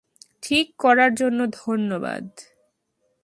ঠিক 0.43 0.67
করার 0.79 1.11
জন্য 1.15 1.39
ধন্যবাদ। 1.59 2.25